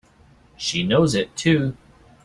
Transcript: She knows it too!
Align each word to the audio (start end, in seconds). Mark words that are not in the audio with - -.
She 0.57 0.81
knows 0.81 1.13
it 1.13 1.35
too! 1.35 1.77